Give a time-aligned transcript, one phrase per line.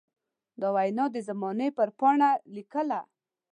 [0.61, 2.99] دا وينا د زمانې پر پاڼه ليکله.